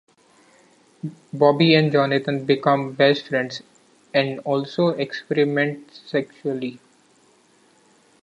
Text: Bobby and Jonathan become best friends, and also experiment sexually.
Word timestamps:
Bobby 1.31 1.75
and 1.75 1.91
Jonathan 1.91 2.43
become 2.43 2.93
best 2.93 3.27
friends, 3.27 3.61
and 4.15 4.39
also 4.39 4.87
experiment 4.87 5.91
sexually. 5.93 6.79